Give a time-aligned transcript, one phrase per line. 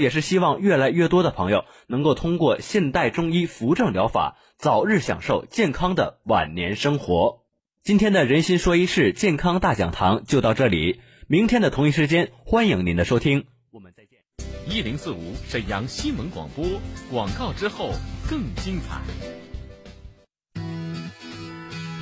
[0.00, 7.44] 也是希望越来越多的朋友能够通过现代中医扶正疗法，早日享受健康的晚年生活。
[7.82, 14.20] 今天的人心说医事健康大讲堂就到这里，明天的同一时间欢迎您的收听，我们再见。
[14.66, 16.64] 一零四五沈阳新闻广播
[17.10, 17.92] 广告之后
[18.28, 19.43] 更精彩。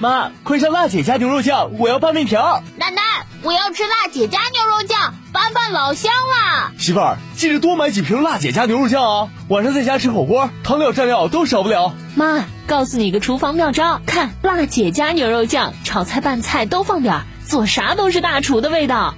[0.03, 2.61] 妈，快上辣姐家牛肉酱，我要拌面条。
[2.77, 3.01] 奶奶，
[3.43, 6.73] 我要吃辣姐家牛肉酱，拌拌老香了。
[6.77, 11.95] 媳妇儿，记得多买几瓶辣姐家牛肉酱啊，晚上在家吃火锅，汤料蘸料都少不了。
[12.17, 19.15] 妈，告诉你个厨房妙招，看辣姐家牛肉酱，炒菜拌菜都放点儿，做啥都是大厨的味道。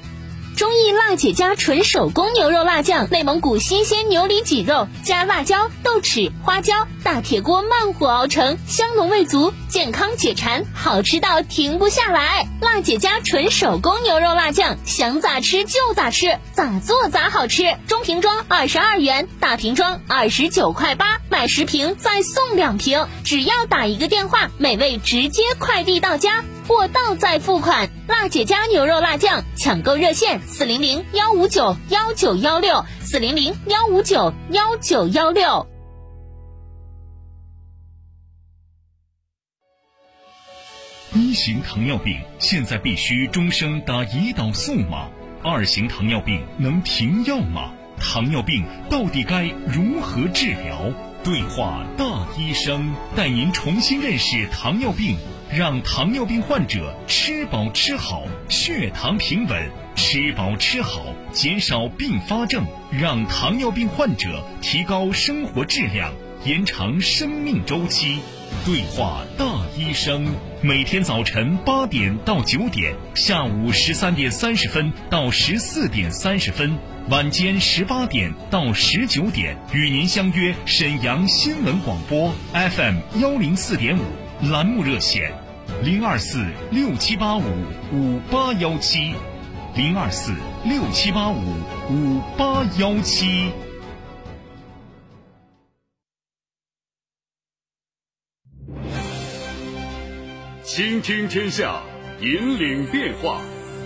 [0.56, 12.46] 中意辣姐家纯手工牛肉辣酱，内蒙古新鲜牛里脊肉加辣椒、豆豉、花椒，大铁锅慢火熬成，香浓味足，健康解馋，好吃到停不下来。
[12.60, 17.74] 辣姐家纯手工牛肉辣酱，想咋吃就咋吃，咋做咋好吃。
[17.88, 26.44] 中瓶装二十二元，大瓶装二十九块八，买十瓶再送两瓶，只要打一个电话，美味直接快递到家。
[26.66, 35.66] 货到再付款，辣姐家牛肉辣酱抢购热线：四零零幺五九幺九幺六，四零零幺五九幺九幺六。
[41.12, 45.08] 一型糖尿病现在必须终生打胰岛素吗？
[45.42, 47.72] 二型糖尿病能停药吗？
[48.00, 50.90] 糖尿病到底该如何治疗？
[51.22, 55.16] 对话大医生，带您重新认识糖尿病。
[55.56, 59.56] 让糖尿病患者吃饱吃好，血糖平稳；
[59.94, 66.12] 吃饱吃好，减少并发症，让糖尿病患者提高生活质量，
[66.44, 68.18] 延长生命周期。
[68.66, 69.44] 对话大
[69.78, 70.26] 医生，
[70.60, 76.76] 每天早晨八点到九点，下午十三点三十分到十四点三十分，
[77.10, 84.02] 晚间十八点到十九点，与您相约沈阳新闻广播 FM 幺零四点五
[84.50, 85.43] 栏目热线。
[85.84, 87.42] 零二四六七八五
[87.92, 89.12] 五八幺七，
[89.76, 90.32] 零二四
[90.64, 91.36] 六七八五
[91.90, 93.50] 五八幺七。
[100.62, 101.82] 倾听天下，
[102.18, 103.42] 引领变化。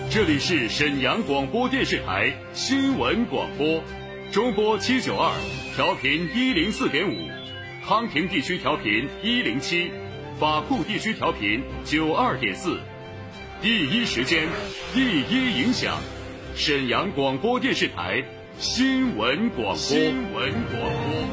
[0.09, 3.83] 这里是沈阳广播电视台新闻广播，
[4.31, 5.33] 中波七九二，
[5.75, 7.29] 调频一零四点五，
[7.85, 9.91] 康平地区调频一零七。
[10.39, 12.79] 法库地区调频九二点四，
[13.61, 14.47] 第一时间，
[14.95, 15.99] 第一影响，
[16.55, 18.23] 沈阳广播电视台
[18.57, 19.75] 新闻广播。
[19.75, 21.27] 新闻广播。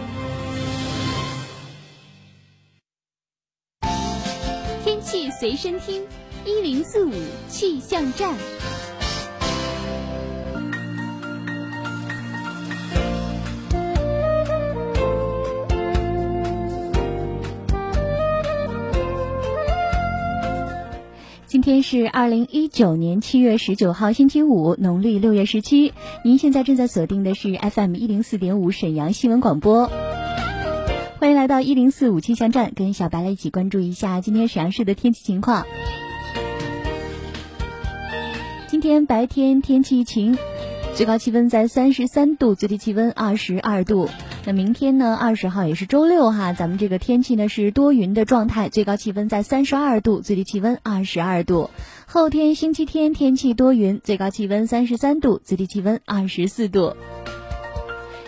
[4.83, 6.03] 天气随身听，
[6.43, 7.13] 一零四五
[7.47, 8.33] 气象站。
[21.55, 25.93] 今天是二零一九年七月十九号，星期五，农历六月十七。
[26.21, 29.89] 您现在正在锁定的是 FM 一零四点五沈阳新闻广播，
[31.17, 35.65] 欢迎来到一零四五气象站，跟小白来一起关注一下今天沈阳市的天气情况。
[38.67, 40.37] 今天白天天气晴，
[40.93, 44.09] 最高气温在三十三度，最低气温二十二度。
[44.47, 45.15] 那明天呢？
[45.15, 51.71] 二十号也是周六哈，咱们这个天气呢是多云的状态，最高气温在三十二度，最低气温二十二度。
[52.05, 56.95] 后天星期天天气多云，最高气温三十三度，最低气温二十四度。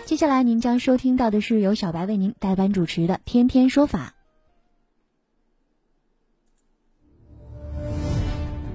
[0.06, 4.14] 接下来您将收听到的是由小白为您代班主持的《天天说法》，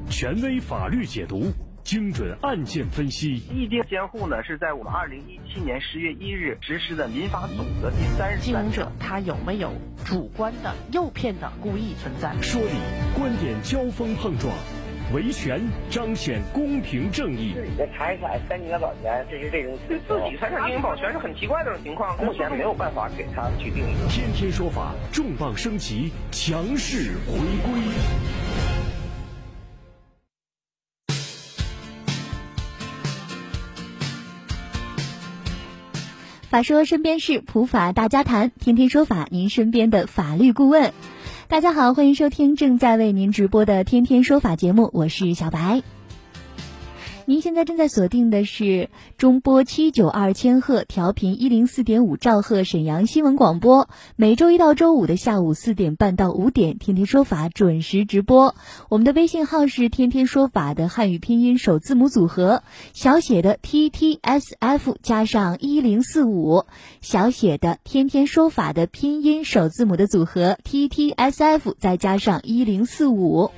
[0.09, 1.47] 权威法律解读。
[1.93, 9.71] 精准案件分析，异地监护呢是在我们二零一七年十月一日实施的民法总则第三十经营者他有没有
[10.03, 12.33] 主观的诱骗的故意存在？
[12.41, 12.73] 说理，
[13.15, 14.51] 观点交锋碰撞，
[15.13, 15.61] 维权
[15.91, 17.53] 彰显公平正义。
[17.53, 23.93] 自己的财产三年保全，这是这种对自己财产进行保全是很奇怪的这种情况，目前没有办法给他去定义。
[24.09, 27.81] 天天说法，重磅升级，强势回归。
[36.53, 40.93] 法说身边事，普法大家谈，天天说法，您身边的法律顾问。
[41.47, 45.81] 大家好，欢迎收听正在为您直播的《天天说法》节目，我是小白。
[47.25, 53.87] 您现在正在锁定的是中波七九二千赫调频一零四点五兆赫沈阳新闻广播，
[54.17, 58.55] 每周一到周五的下午四点半到五点，天天说法准时直播。
[58.89, 62.61] 我们的微信号是天天说法的汉语拼音首字母组合，
[62.91, 66.65] 小写的 T T S F 加上一零四五，
[66.99, 73.51] 小写的天天说法的拼音首字母的组合 T T S F 再加上一零四五。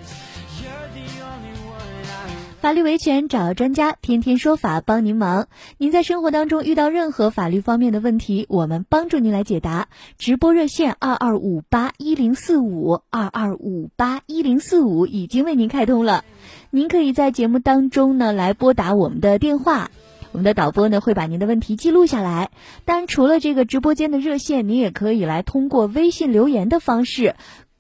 [2.66, 5.48] 法律维权找专家，天天说法帮您忙。
[5.78, 9.88] 您在生活当中遇到任何法律方面的问题，我们帮助您来解答。
[10.18, 16.26] 直播热线二二五八一零四五二二五八一零四五已经为您开通了，
[16.72, 19.92] 您可以在节目当中呢来拨打我们的电话，
[20.32, 22.50] 我们的导播呢会把您的问题记录下来。
[22.84, 27.36] 当然，除了这个直播间的热线，您也可以来通过微信留言的方式。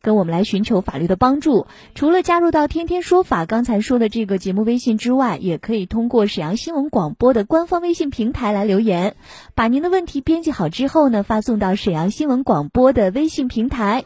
[0.05, 1.65] 跟我们来寻求法律的帮助，
[1.95, 9.15] 除了加入到天天说法刚才说的这个节目微信之外，也可以通过沈阳新闻广播的官方微信平台来留言，
[9.55, 14.05] 把您的问题编辑好之后呢，发送到沈阳新闻广播的微信平台。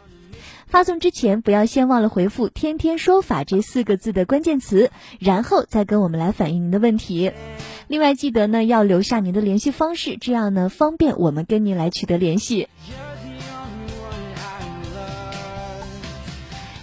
[0.68, 7.34] 发送之前不要先忘了回复“天天说法”这四个字的关键词，然后再跟我们来反映您的问题。
[7.88, 12.70] 另外记得呢要留下您的联系方式，这样呢方便我们跟您来取得联系。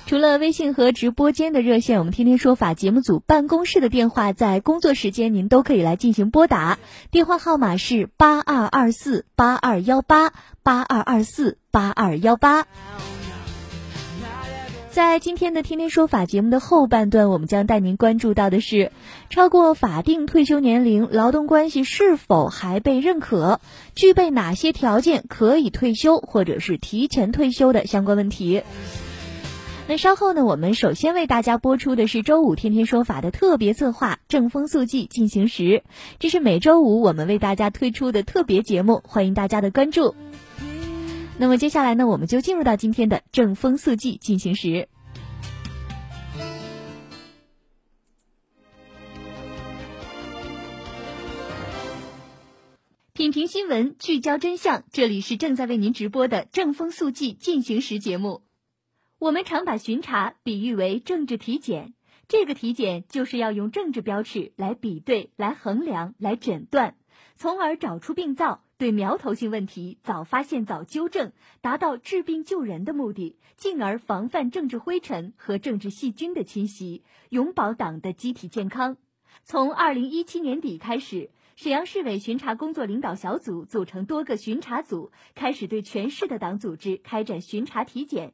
[0.07, 6.79] 除了微信和直播间的热线，我们天天说法节目组办公室的电话在工作时间您都可以来进行拨打，
[7.11, 10.33] 电话号码是八二二四八二幺八
[10.63, 12.69] 八二二四八二幺八。
[14.91, 18.93] 在今天的天天说法节目的后半段，我们将带您关注到的是，
[19.29, 23.59] 超过法定退休年龄，劳动关系是否还被认可？
[23.97, 28.63] 具备哪些条件可以退休或者是提前退休的相关问题？
[29.89, 30.45] 那稍后呢？
[30.45, 35.63] 我们首先为大家播出的是周五天天说法的特别策划《正风肃纪进行时》，
[36.19, 40.17] 这是每周五我们为大家推出的特别节目，欢迎大家的关注。
[41.39, 44.67] 那么接下来呢，我们就进入到今天的《正风肃纪进行时》，
[53.13, 54.83] 品评新闻，聚焦真相。
[54.91, 58.46] 这里是正在为您直播的《正风肃纪进行时》节目。
[59.27, 61.95] 我们常把巡查比喻为政治体检，
[62.29, 66.95] 这个体检就是要用政治标尺来比对、来衡量、来诊断，
[67.35, 78.97] 从而找出病灶，对苗头性问题早发现、早纠正，达到治病救人的目的，进而防范政治灰尘和政治细菌的侵袭，永保党的机体健康。
[79.43, 88.33] 从二零一七年底开始，沈阳市委巡查工作领导小组组成多个巡查组，开始对全市的党组织开展巡查体检。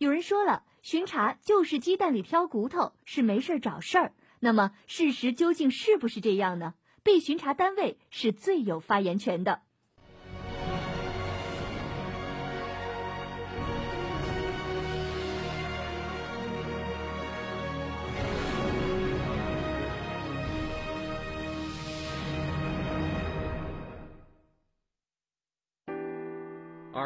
[0.00, 4.14] 有人说了，巡查就是鸡蛋里挑骨头，是没事找事儿。
[4.38, 6.72] 那么事实究竟是不是这样呢？
[7.02, 9.60] 被巡查单位是最有发言权的。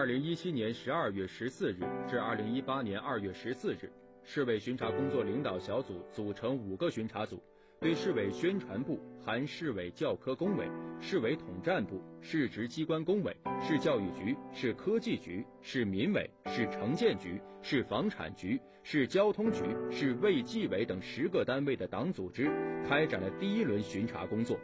[0.05, 3.91] 二零一七年十二月十四日至二零一八年二月十四日，
[4.23, 7.43] 市委巡查工作领导小组组成五个巡查组，
[7.81, 10.69] 对市委宣传部（含市委教科工委、
[11.01, 13.35] 市委统战部、市直机关工委、
[13.67, 22.51] 市教育局、市科技局、市民委、市城建局、市房产局、市交通局、市卫计委等十个单位的党组织
[22.87, 24.61] 开展了第一轮巡查工作。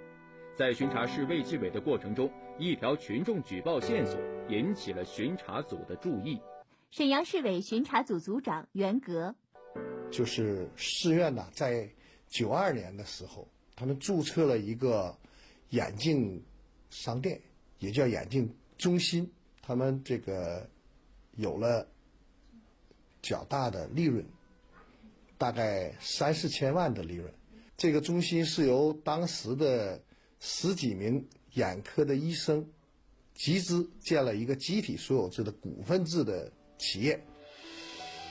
[0.54, 2.31] 在巡查市卫计委的过程中，
[2.61, 4.21] 一条群众举报线索
[4.51, 6.38] 引起了巡查组的注意。
[6.90, 9.35] 沈阳市委巡查组组长袁格，
[10.11, 11.88] 就是市院呢，在
[12.29, 15.17] 九二年的时候，他们注册了一个
[15.71, 16.45] 眼镜
[16.90, 17.40] 商店，
[17.79, 20.69] 也叫眼镜中心，他们这个
[21.37, 21.88] 有了
[23.23, 24.23] 较大的利润，
[25.38, 27.33] 大概三四千万的利润。
[27.79, 30.02] 这个中心是由当时的
[30.40, 32.66] 十几名眼科的医生
[33.35, 37.19] 集资建了一个集体所有制的股份制的企业。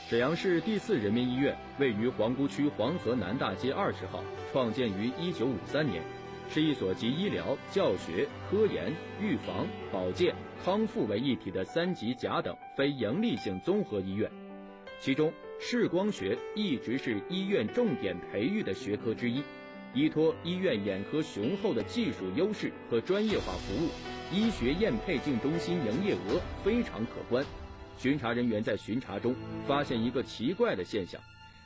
[0.09, 6.01] 沈阳市第四人民医院位于皇姑区黄河南大街二十号，创建于一九五三年，
[6.51, 10.33] 是一所集医疗、教学、科研、预防、保健、
[10.65, 14.31] 康复为一体的三级甲等非营利性综合医院。
[14.99, 19.43] 其中，视光学一直是医院重点培育的学科之一。
[19.93, 23.89] 依托医院眼科雄厚的技术优势和专业化服务，
[24.31, 27.43] 医学验配镜中心营业额非常可观。
[27.97, 29.35] 巡查人员在巡查中
[29.67, 31.19] 发现一个奇怪的现象：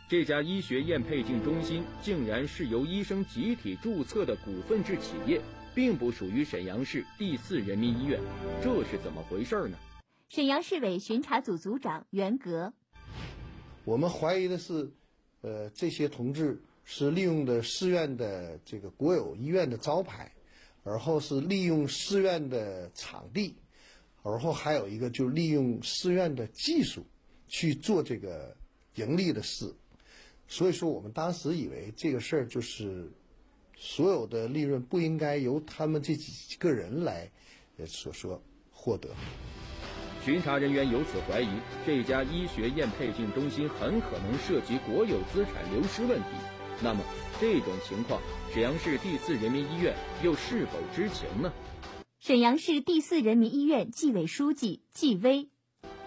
[0.08, 5.42] 这家医学验配镜中心竟然是由医生集体注册的股份制企业，
[5.76, 8.20] 并不属于沈阳市第四人民医院，
[8.64, 9.78] 这是怎么回事呢？
[10.30, 12.74] 沈阳市委巡查组组长袁革，
[13.84, 14.92] 我们怀疑的是，
[15.42, 20.32] 呃，这些同志是利用的市院的这个国有医院的招牌，
[20.84, 23.56] 而后是利用市院的场地，
[24.22, 27.06] 而后还有一个就利用市院的技术
[27.48, 28.56] 去做这个
[28.96, 29.74] 盈利的事。
[30.48, 33.10] 所以说，我们当时以为这个事儿就是
[33.78, 37.32] 所有的利润不应该由他们这几个人来
[37.88, 38.40] 所说
[38.72, 39.10] 获得。
[40.24, 41.50] 巡查人员由此怀疑，
[41.86, 46.53] 这家医学验配镜中心很可能涉及国有资产流失问题。
[46.84, 47.02] 那么，
[47.40, 48.20] 这种情况，
[48.54, 51.54] 沈阳市第四人民医院又是否知情呢？
[52.20, 55.48] 沈阳市第四人民医院纪委书记纪威，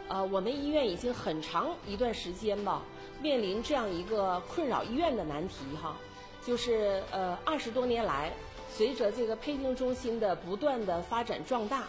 [0.08, 2.82] 呃，我们医院已经很长一段时间吧。
[3.22, 5.96] 面临这样一个困扰医院的难题哈，
[6.46, 8.30] 就是呃二十多年来，
[8.70, 11.84] 随着这个配镜中心的不断的发展壮大，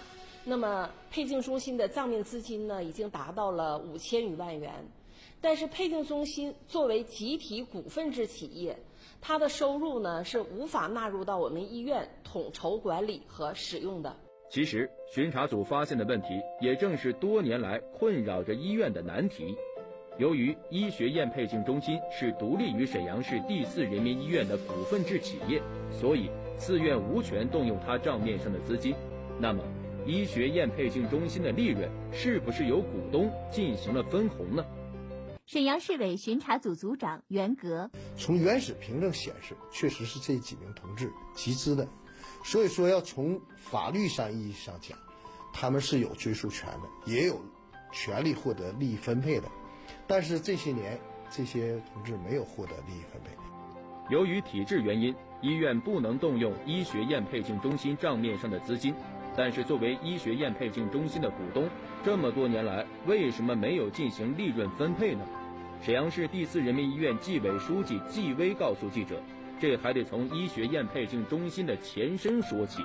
[0.46, 4.89] 那么配镜中心的账面资金呢已经达到了五千余万元，
[5.39, 8.77] 但是配镜中心作为集体股份制企业，
[9.22, 14.15] 它的收入呢是无法纳入到我们医院统筹管理和使用的。
[14.50, 19.56] 其实巡查组发现的问题，也正是多年来困扰着医院的难题。
[20.17, 28.96] 由于医学验配镜中心是独立于沈阳市第四人民医院的股份制企业，所以四院无权动用它账面上的资金。
[29.39, 29.62] 那么，
[30.08, 34.65] 医学验配镜中心的利润是不是由股东进行了分红呢？
[35.48, 41.88] 沈阳市委巡查组组长袁革，从原始凭证显示，确实是这几名同志集资的，
[42.44, 44.98] 所以说要从法律上意义上讲，
[45.54, 47.39] 他们是有追诉权的，也有
[47.94, 49.48] 权利获得利益分配的。
[50.06, 51.00] 但是这些年，
[51.32, 53.30] 这些同志没有获得利益分配。
[54.13, 58.94] 由于体制原因，医院不能动用医学验配镜中心账面上的资金。
[59.36, 61.70] 但是作为医学验配镜中心的股东，
[62.04, 65.24] 这么多年来为什么没有进行利润分配呢？
[65.82, 69.16] 沈阳市第四人民医院纪委书记纪威告诉记者，
[69.62, 72.84] 这还得从医学验配镜中心的前身说起。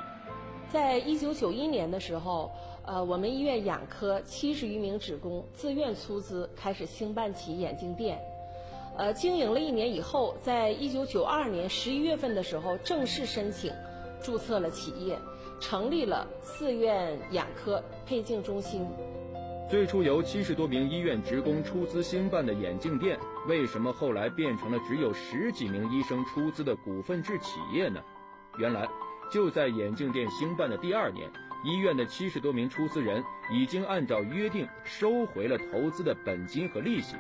[0.71, 2.53] 在一九九一年的时候，
[2.85, 8.21] 呃，我们医院眼科七十余名职工自愿出资开始兴办起眼镜店，
[8.97, 13.73] 呃，经营了一年以后，在一九九二年十一月份的时候正式申请
[14.23, 15.19] 注册了企业，
[15.61, 18.87] 成立了四院眼科配镜中心。
[19.73, 27.99] 最初由七十多名医院职工出资兴办的眼镜店，为什么后来变成了只有十几名医生出资的股份制企业呢？
[28.59, 28.87] 原来。
[29.33, 31.27] 就在眼镜店兴办的第二年，
[31.65, 37.17] 医院的七十多名出资人已经按照约定收回了投资的本金和利息。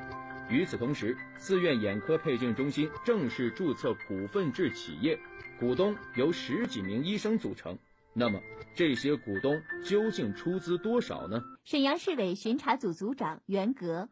[0.50, 5.18] 与此同时，四院眼科配镜中心正式注册股份制企业，
[5.58, 7.78] 股东由十几名医生组成。
[8.14, 8.40] 那么，
[8.74, 11.42] 这些股东究竟出资多少呢？
[11.64, 14.08] 沈阳市委巡查组组长袁革，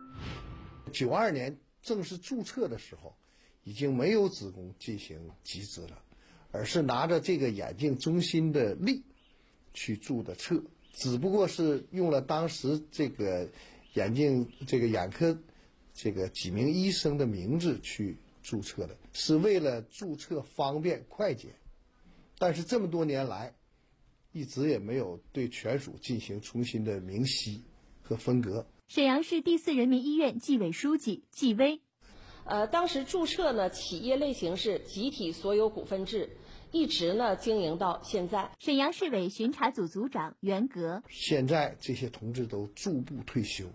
[0.93, 3.15] 九二年正式注册的时候，
[3.63, 6.03] 已经没有职工进行集资了。
[6.53, 9.05] 而是拿着这个眼镜中心的利
[9.73, 10.61] 去注的册，
[10.93, 13.49] 只不过是用了当时这个
[13.95, 15.39] 眼镜这个眼科
[15.95, 21.55] 这个几名医生的名字去注册的，是为了注册方便快捷。
[22.37, 23.55] 但是这么多年来，
[24.33, 27.65] 一直也没有对权属进行重新的明晰
[28.03, 28.67] 和分割。
[28.89, 31.81] 沈阳市第四人民医院纪委书记纪威。
[32.45, 36.37] 呃，当时注册呢，企业类型是集体所有股份制，
[36.73, 38.51] 一直呢经营到现在。
[38.59, 43.67] 沈阳市委巡查组组长袁革，现在这些同志都逐步退休，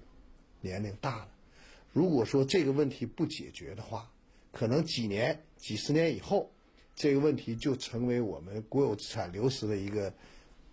[0.62, 1.30] 年龄大了。
[1.94, 4.12] 如果说这个问题不解决的话，
[4.52, 6.52] 可能几年、几十年以后，
[6.96, 10.14] 这个问题就成为我们国有资产流失的一个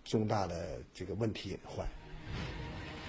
[0.03, 1.87] 重大的这个问题隐患。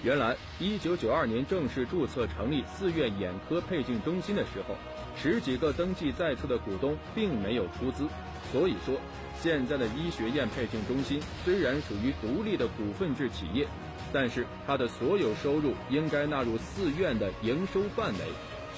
[0.03, 4.77] 原来，一九九二年正式注册成立四院眼科配镜中心的时候，
[5.17, 8.07] 十几个登记在册的股东并没有出资。
[8.53, 9.01] 所以说，
[9.41, 13.67] 现在的医学院配镜中心虽然属于独立的股份制企业，
[14.13, 18.19] 但是它的所有收入应该纳入四院的营收范围。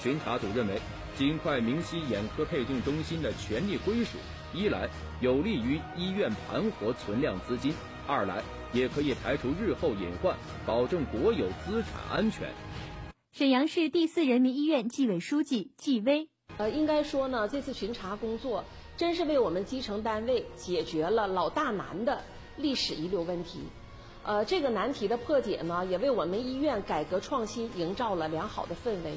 [0.01, 0.79] 巡查组认为，
[1.17, 4.17] 尽快明晰眼科配镜中心的权利归属，
[4.53, 4.87] 一来
[5.19, 7.73] 有利于医院盘活存量资金。
[8.07, 8.41] 二来
[8.73, 10.35] 也可以排除日后隐患，
[10.65, 12.47] 保证国有资产安全。
[13.33, 18.63] 沈阳市第四人民医院纪委书记纪威，呃，应该说呢，这次巡查工作
[18.95, 22.23] 真是为我们基层单位解决了老大难的
[22.55, 23.59] 历史遗留问题。
[24.23, 29.13] 呃，这个难题的破解呢，也为我们医院改革创新营造了良好的氛围，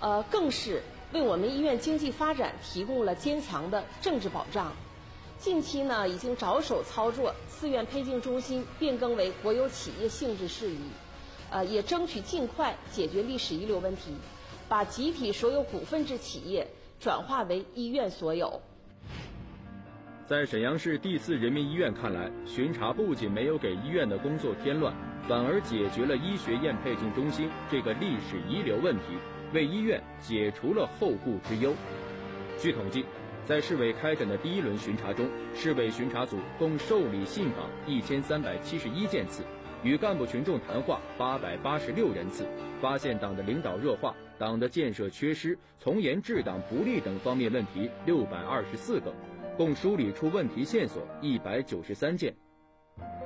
[0.00, 4.72] 呃，更是为我们医院经济发展提供了坚强的政治保障。
[5.40, 10.78] 近期呢，已经着手操作四院配镜中心变更为国有企业性质事宜，
[11.50, 14.12] 呃，也争取尽快解决历史遗留问题，
[14.68, 16.68] 把集体所有股份制企业
[17.00, 18.60] 转化为医院所有。
[20.26, 24.94] 在沈阳市第四人民医院看来，巡查不仅没有给医院的工作添乱，
[25.26, 29.04] 反而解决了医学院配镜中心这个历史遗留问题，
[29.54, 31.72] 为医院解除了后顾之忧。
[32.60, 33.06] 据统计。
[33.50, 39.42] 在市委开展的第一轮巡查中，市委巡查组共受理信访一千三百七十一件次，
[39.82, 42.46] 与干部群众谈话八百八十六人次，
[42.80, 49.12] 发现党的领导弱化、党的建设缺失、从严治党不力等方面问题六百二十四个，
[49.56, 52.32] 共梳理出问题线索一百九十三件。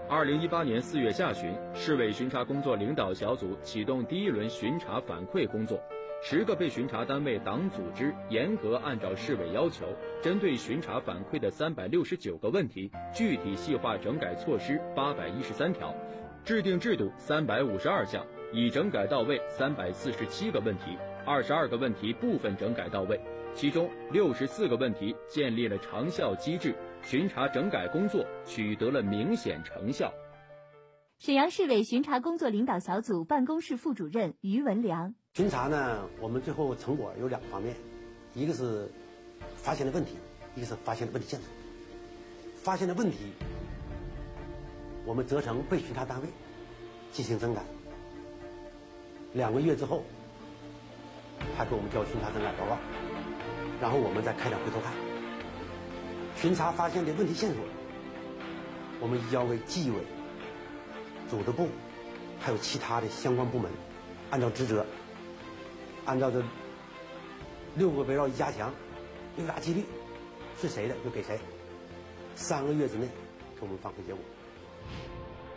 [0.09, 5.79] 二零一八年四月下旬，市委巡查工作领导小组启动第一轮巡查反馈工作。
[6.27, 9.85] 十个被巡查单位党组织严格按照市委要求，
[10.23, 15.95] 针对巡查反馈的三百六十九个问题，具体细化整改措施八百一十三条，
[16.43, 23.21] 制定制度三百五十二项，已整改到位三百四十七个问题，二十二个问题部分整改到位，
[23.53, 30.11] 其中六十四个问题建立了长效机制，巡查整改工作取得了明显成效。
[31.19, 35.15] 沈阳市委巡查工作领导小组办公室副主任于文良。
[35.37, 37.75] 巡查呢，我们最后成果有两个方面，
[38.35, 38.89] 一个是
[39.57, 40.17] 发现的问题，
[40.55, 41.49] 一个是发现的问题线索。
[42.63, 43.33] 发现的问题，
[45.05, 46.29] 我们责成被巡查单位
[47.11, 47.65] 进行整改。
[49.33, 50.05] 两个月之后，
[51.59, 52.79] 他给我们交巡查整改报告，
[53.81, 54.93] 然后我们再开展回头看。
[56.37, 57.59] 巡查发现的问题线索，
[59.01, 59.97] 我们移交给纪委、
[61.29, 61.67] 组织部，
[62.39, 63.69] 还有其他的相关部门，
[64.31, 64.87] 按照职责。
[66.07, 66.43] 按照这
[67.77, 68.73] 六个围绕一加强，
[69.37, 69.85] 六大纪律
[70.61, 71.39] 是谁的就给谁，
[72.35, 73.07] 三个月之内
[73.55, 74.21] 给我们反馈结果。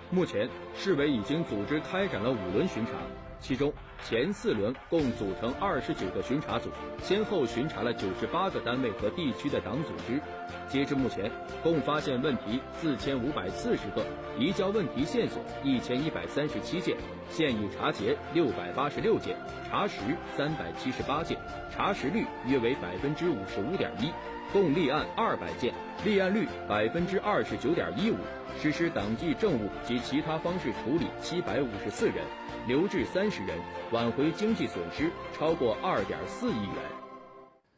[0.10, 2.92] 目前市委已经组织开展了五轮巡查，
[3.39, 3.72] 其中
[4.03, 6.70] 前四轮共组成二十九个巡查组，
[7.01, 10.20] 先后巡查了九十八个单位和地区的党组织。
[10.67, 11.32] 截至目前，
[11.63, 14.06] 共发现问题四千五百四十个，
[14.38, 16.98] 移交问题线索一千一百三十七件，
[17.29, 19.38] 现已查结六百八十六件。
[19.70, 19.96] 查实
[20.36, 21.38] 三百七十八件，
[21.69, 24.12] 查实率约为百分之五十五点一，
[24.53, 25.73] 共立案二百件，
[26.05, 28.17] 立案率百分之二十九点一五。
[28.60, 32.25] 实施党纪政务及其他方式处理七百五十四人，
[32.67, 33.60] 留置三十人，
[33.91, 36.75] 挽回经济损失超过二点四亿元。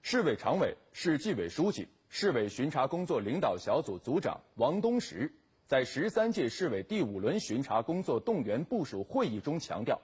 [0.02, 5.30] 市委常委、市纪委书记、市委巡查工作领导小组组长王东石
[5.66, 10.00] 在十三届市委第五轮巡查工作动员部署会议中强调。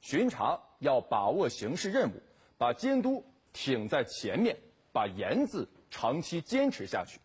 [0.00, 2.22] 巡查要把握形势任务，
[2.56, 4.56] 把监督挺在前面，
[4.92, 7.18] 把“严”字长期坚持下去，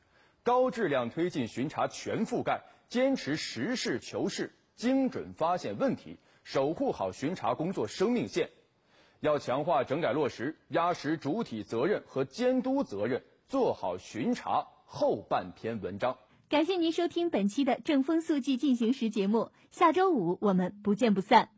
[0.44, 8.50] 高质量推进巡查全覆盖，坚持实事求是，精准发现问题，守护好巡查工作生命线。
[9.20, 16.18] 要强化整改落实，压实主体责任和监督责任，做好巡查后半篇文章。
[16.48, 21.50] 感谢您收听本期的《正风肃纪进行时》节目，下周五我们不见不散。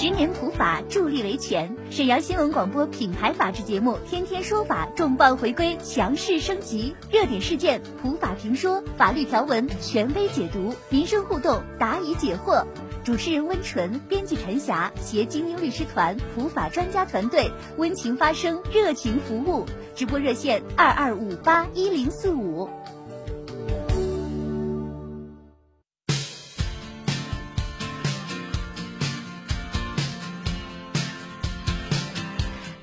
[0.00, 12.64] 十年普法助力维权，沈阳新闻广播品牌法治节目《天天说法》重磅回归，强势升级，热点事件普法评说，法律条文权威解读，民生互动答疑解惑。
[13.04, 19.66] 主持人温纯，编辑陈霞，携精英律师团、普法专家团队，温情发声，热情服务。
[19.94, 22.70] 直播热线二二五八一零四五。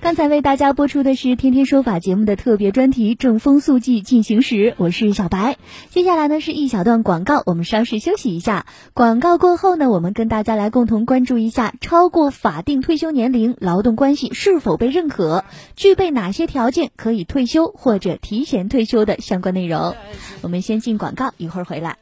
[0.08, 5.58] 刚才为大家播出的是《天天说法》节目的特别专题《正风肃纪进行时》，我是小白。
[5.90, 8.66] 接下来呢是一小段广告，我们稍事休息一下。
[8.94, 15.44] 广告过后呢，我们跟大家来共同关注一下超过法定退休年龄劳动关系是否被认可，
[15.76, 19.94] 具备哪些条件可以退休或者提前退休的相关内容。
[20.42, 21.98] 我们先进广告，一会儿回来。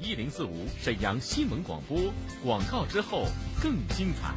[0.00, 0.50] 一零四五
[0.82, 1.96] 沈阳新闻广播，
[2.44, 3.26] 广告之后
[3.62, 4.34] 更精彩。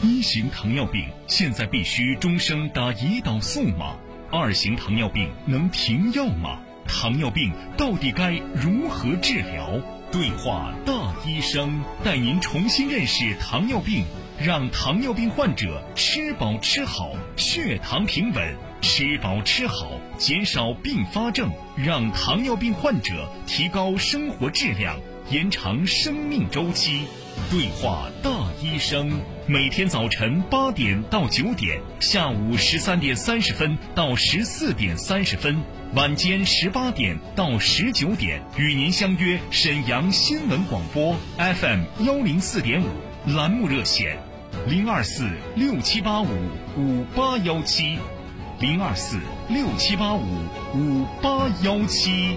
[0.00, 3.96] 一型糖尿病现在必须终生打胰岛素吗？
[4.30, 6.60] 二型糖尿病能停药吗？
[6.86, 9.82] 糖尿病到底该如何治疗？
[10.12, 14.04] 对话大医生，带您重新认识糖尿病，
[14.40, 24.96] 让糖尿病患者吃饱吃好，血糖平稳；吃饱吃好，减少并发症，让糖尿病患者提高生活质量。
[25.30, 27.02] 延长生命周期。
[27.50, 28.30] 对话大
[28.62, 35.62] 医生，每天早晨八点到九点，下午十三点三十分到十四点三十分，
[35.94, 42.88] 晚间十八点到十九点，与您相约沈阳新闻广播 FM 幺零四点五
[43.26, 44.18] 栏目热线
[44.66, 46.28] 零二四六七八五
[46.76, 47.98] 五八幺七
[48.60, 50.24] 零二四六七八五
[50.74, 52.36] 五八幺七。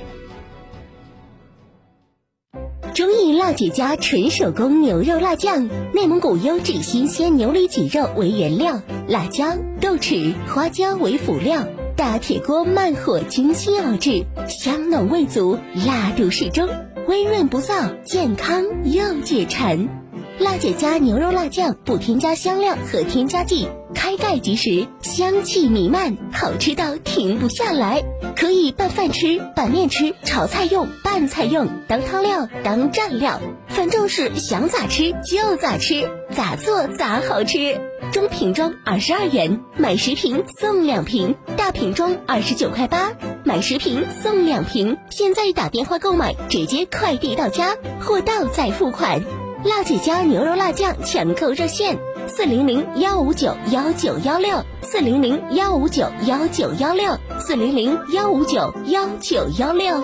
[3.42, 11.66] 大姐家纯手工牛肉辣酱，内蒙古优质新鲜牛里脊肉为原料，辣椒、豆豉、花椒为辅料，
[11.98, 16.70] 大铁锅慢火精心熬制，香浓味足，辣度适中，
[17.08, 20.01] 温润不燥，健康又解馋。
[20.42, 23.68] 辣姐家牛肉辣酱不添加香料和添加剂。
[23.94, 28.02] 开盖即食，香气弥漫，好吃到停不下来。
[28.36, 37.80] 可以拌饭吃、拌面吃、炒菜用、拌菜用、当汤料、当蘸料，反正是想咋吃就咋吃，咋做咋好吃。
[38.12, 43.12] 中瓶装二十二元，买十瓶送两瓶；大瓶装二十九块八，
[43.44, 44.98] 买十瓶送两瓶。
[45.12, 49.22] 现在打电话购买，直接快递到家，货到再付款。
[49.64, 51.98] 辣姐家牛肉辣酱抢购热线。
[52.28, 60.04] 四零零幺五九幺九幺六，四零零幺五九幺九幺六，四零零幺五九幺九幺六。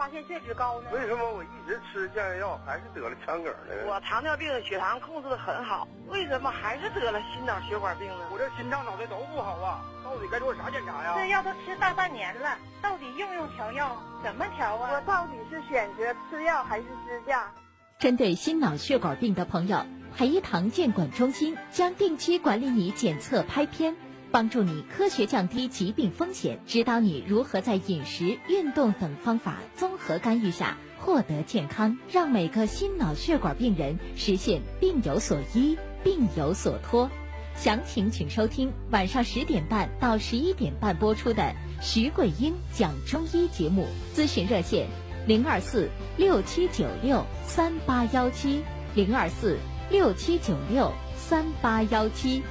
[0.00, 0.88] 发现血脂高呢？
[0.94, 3.84] 为什么我一直吃降压药还是得了腔梗呢？
[3.84, 8.24] 我糖尿病血糖控制的很好，为什么还是得了心脑血管病呢？
[8.32, 11.12] 我这心脏脑袋都不好啊，到底该做啥检查呀？
[11.18, 13.94] 这药都吃大半年了，到底用不用调药？
[14.24, 14.90] 怎么调啊？
[14.94, 17.52] 我到底是选择吃药还是支架？
[17.98, 19.84] 针对心脑血管病的朋友，
[20.16, 23.94] 海医堂监管中心将定期管理你检测拍片。
[24.32, 37.10] 帮助你科学降低疾病风险，指导你如何在饮食、运动等方法综合干预下获得健康，让每个心脑血管病人实现病有所医、病有所托。
[37.56, 44.86] 详情请收听晚上十点半到十一点半播出的徐桂英讲中医节目，咨询热线
[45.26, 48.62] 零二四六七九六三八幺七
[48.94, 49.58] 零二四
[49.90, 52.42] 六七九六三八幺七。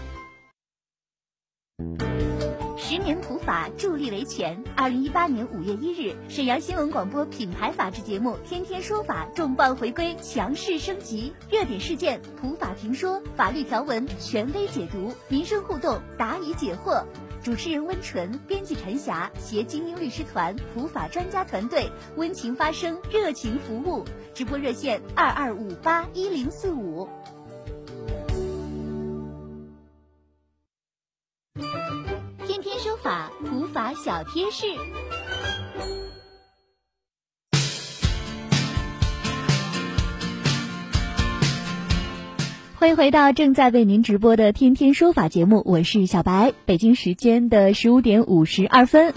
[2.78, 4.63] 十年普法，助力维权。
[4.76, 11.34] 二零一八年五月一日，沈阳新闻广播品牌法制节目《天天说法》重磅回归，强势升级。
[11.50, 17.06] 热点事件普法评说，法律条文权威解读，民生互动答疑解惑。
[17.42, 24.04] 主持人温纯，编辑陈霞，携精英律师团、普法专家团队，温情发声，热情服务。
[24.34, 27.08] 直播热线二二五八一零四五。
[33.69, 34.65] 法，小贴士。
[42.75, 46.53] 欢迎回到正在为您直播的《天天说法》节目，我是小白。
[46.65, 49.13] 北京时间的十五点五十二分，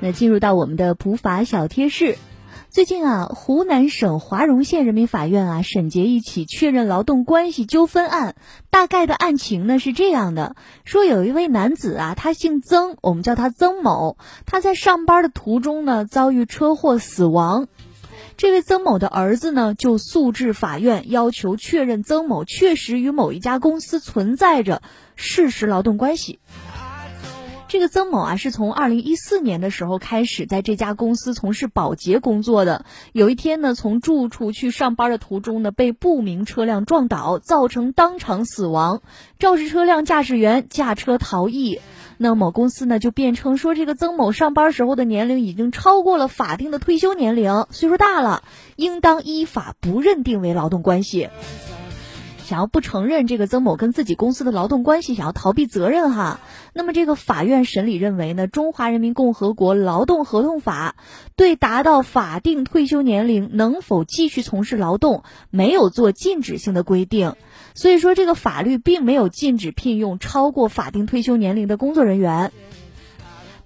[0.00, 2.16] 那进入到我们的普法小贴士。
[2.70, 8.36] 最近啊，湖南省华容县人民法院啊审结一起确认劳动关系纠纷案。
[8.70, 10.54] 大概的案情呢是这样的：
[10.84, 14.16] 说有一位男子啊，他姓曾，我们叫他曾某。
[14.46, 17.66] 他在上班的途中呢遭遇车祸死亡。
[18.36, 24.80] 这位曾某的儿子呢就诉至法院，要求确认曾某确实与某一家公司存在着
[25.16, 26.38] 事实劳动关系。
[27.70, 32.84] 这个曾某啊，是从二零一四年的时候开始在这家公司从事保洁工作的。
[33.12, 39.02] 有一天呢，从住处去上班的途中呢，被不明车辆撞倒，造成当场死亡。
[39.38, 41.80] 肇事车辆驾驶员驾车逃逸。
[42.18, 48.42] 那某公司呢就辩称说，这个曾某上班时候的年龄已经超过了法定的退休年龄，岁数大了，
[48.74, 51.28] 应当依法不认定为劳动关系。
[52.50, 56.40] 想要不承认这个曾某跟自己公司的劳动关系，想要逃避责任哈。
[56.72, 60.96] 那么这个法院审理认为呢，《中华人民共和国劳动合同法》
[61.36, 67.36] 对达到法定退休年龄能否继续从事劳动没有做禁止性的规定，
[67.74, 72.50] 所以说这个法律并没有禁止聘用超过法定退休年龄的工作人员。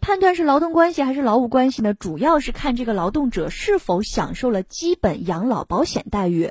[0.02, 1.94] 判断是劳动关系还是劳务关系呢？
[1.94, 6.50] 主要是看这个劳动者是否享受了基本养老保险待遇。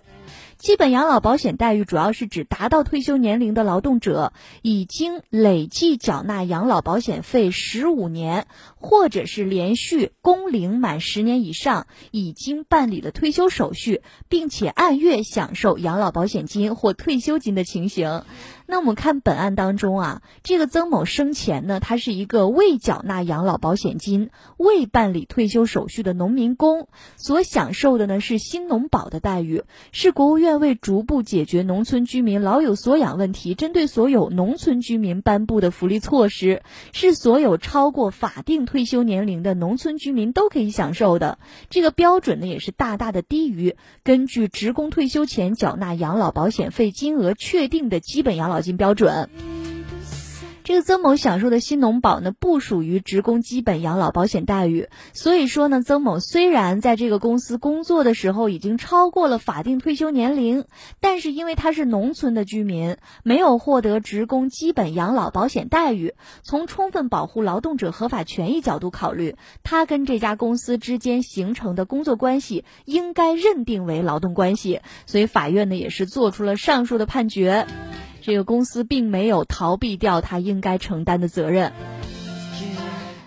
[0.63, 8.47] 基本养老保险待遇主要是指达到退休年龄的劳动者已经累计缴纳养老保险费十五年，
[8.83, 18.23] 或者是连续工龄满十年以上，已经办理了退休手续，并且按月享受养老保险金或退休金的情形。
[18.65, 41.37] 那我们看本案当中啊，这个曾某生前呢，他是一个未缴纳养老保险金、未办理退休手续的农民工，所享受的呢是新农保的待遇，是国务院为逐步解决农村居民老有所养问题，针对所有农村居民颁布的福利措施，是所有超过法定退休年龄的农村居民都可以享受的。
[41.69, 49.29] 这个标准呢，也是大大的低于根据职工退休前缴纳养老保险费金额确定的基本养老金标准。
[50.63, 60.63] 这个曾某享受的新农保呢，不属于职工基本养老保险待遇，所以说呢，曾某虽然在这个公司工作的时候已经超过了法定退休年龄，
[61.01, 66.13] 但是因为他是农村的居民，没有获得职工基本养老保险待遇。
[66.43, 77.67] 从充分保护劳动者合法权益角度考虑，他跟这家公司之间形成的工作关系应该认定为劳动关系，所以法院呢也是做出了上述的判决。
[78.23, 81.73] 这个公司并没有逃避掉他应该承担的责任。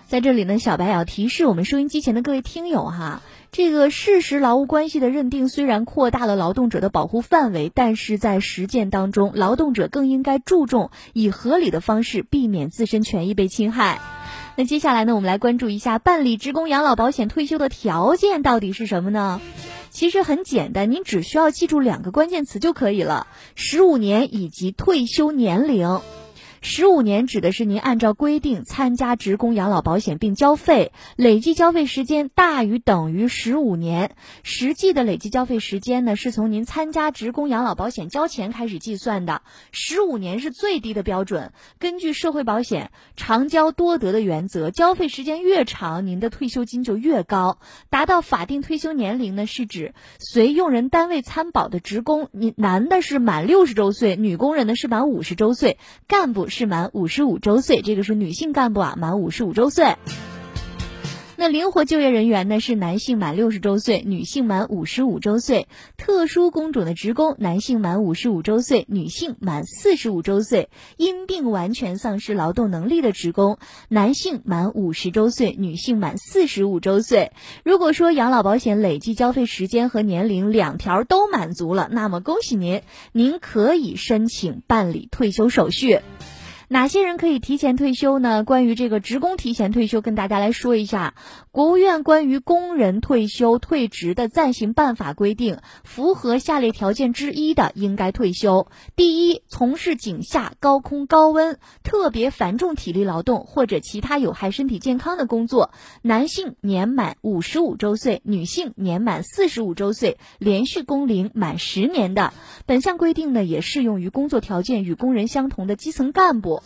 [0.07, 13.99] 在这里呢，小白要提示我们收音机前的各位听友哈，这个事实劳务关系的认定虽然扩大了劳动者的保护范围，但是在实践当中，劳动者更应该注重以合理的方式避免自身权益被侵害。
[14.55, 19.39] 那接下来呢，我们来关注一下办理职工养老保险退休的条件到底是什么呢？
[19.97, 25.99] 其实很简单，您只需要记住两个关键词就可以了：十五年以及退休年龄。
[26.61, 34.15] 十五年指的是您按照规定参加职工养老保险并交费，累计交费时间大于等于十五年。
[34.43, 39.43] 实际的累计交费时间呢，是从您参加职工养老保险交钱开始计算的。
[39.71, 41.53] 十五年是最低的标准。
[41.79, 47.59] 根据社会保险长交多得的原则，交费时间越长，您的退休金就越高。
[47.89, 56.46] 达到法定退休年龄呢，是指随用人单位参保的职工，你男的是满六十周岁，女工人呢是满五十周岁，干部。
[56.49, 59.95] 是满五十五周岁，这个是女性干部啊，满五十五周岁。
[61.39, 77.31] 那灵活就业人员呢，是男性满六十周岁，女性满五十五周岁；特殊工种的职工，男性满五十五周岁，女性满四十五周岁；因病完全丧失劳动能力的职工，男性满五十周岁，女性满四十五周岁。
[77.63, 82.81] 如果说养老保险累计交费时间和年龄两条都满足了，那么恭喜您，
[83.11, 85.99] 您可以申请办理退休手续。
[86.69, 88.43] 哪些人可以提前退休呢？
[88.43, 91.13] 关于这个职工提前退休，跟大家来说一下。
[91.57, 98.67] 国务院关于工人退休退职的暂行办法规定，符合下列条件之一的，应该退休。
[98.95, 105.71] 第一，从事井下、高空、高温、特别繁重体力劳动或者其他有害身体健康的工作，
[106.03, 112.33] 男性年满五十五周岁，女性年满四十五周岁，连续工龄满十年的。
[112.67, 116.61] 本项规定呢，也适用于工作条件与工人相同的基层干部。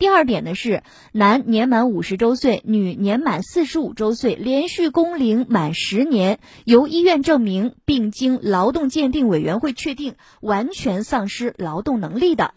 [0.00, 0.82] 第二点呢是，
[1.12, 12.54] 男年满五十周岁，女年满四十五周岁，连续工龄满十年，由医院证明并经劳动鉴定委员会确定完全丧失劳动能力的。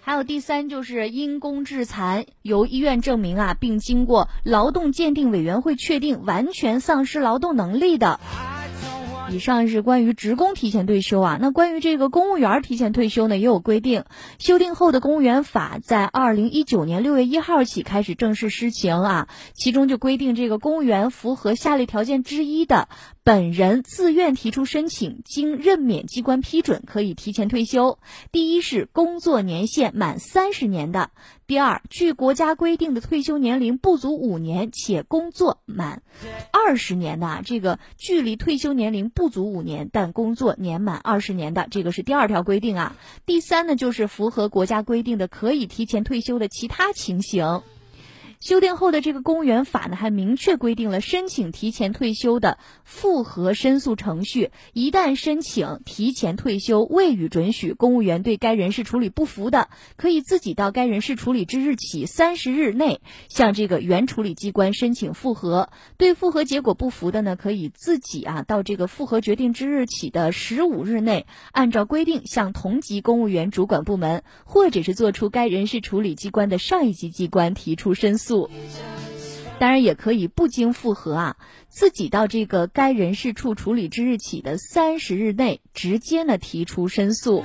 [0.00, 8.18] 还有第三就是因公致残，由医院证明啊，并经过劳动鉴定委员会确定完全丧失劳动能力的。
[9.30, 14.04] 以上是关于职工提前退休啊，那关于这个公务员提前退休呢，也有规定。
[14.38, 22.88] 修订后的公务员法在二零一九年六月一号起开始正式施行啊，其中就规定这个公务员符合下列条件之一的。
[23.24, 27.98] 本人自愿提出申请，经任免机关批准，可以提前退休。
[28.30, 31.08] 第一是工作年限满三十年的；
[31.46, 36.02] 第二，距国家规定的退休年龄不足五年且工作满
[36.52, 42.96] 二十年的，这个距离退休年龄不足五年但工作年满二十年的，这个是第二条规定啊。
[43.26, 47.62] 第三呢，就是符合国家规定的可以提前退休的其他情形。
[48.44, 54.50] 修订后的这个公务员法呢，还明确规定了申请提前退休的复核申诉程序。
[54.74, 65.70] 一旦申请提前退休未予准许，公务员对该人事处理不服的，可以自己到该人事处理之日起三十日内向这个原处理机关申请复核。
[65.96, 78.33] 对复核结果不服的呢，可以自己啊到这个复核决定之日起的十五日内，按照规定向同级公务员主管部门或者是做出该人事处理机关的上一级机关提出申诉。
[79.58, 81.36] 当然也可以不经复核啊，
[81.68, 87.44] 自己到这个该人事处处理之日起的三十日内，直接呢提出申诉。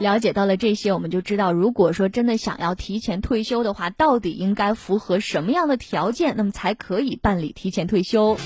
[0.00, 8.36] 了解到了这些，我们就知道，如果说真的想要提前退休的话，到底应该符合什么样的条件，那么才可以办理提前退休。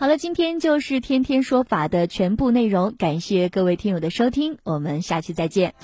[0.00, 5.74] 好了，今天就是天天说法的全部内容，感谢各位听友的收听，我们下期再见。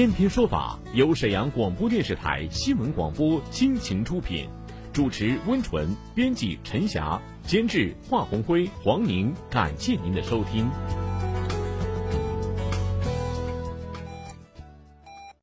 [0.00, 4.48] 天天说法由沈阳广播电视台新闻广播倾情出品，
[4.94, 9.30] 主持温纯，编辑陈霞，监制华红辉、黄宁。
[9.50, 10.70] 感谢您的收听。